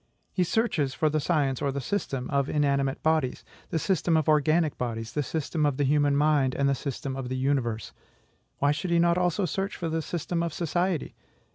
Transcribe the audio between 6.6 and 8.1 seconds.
the system of the universe: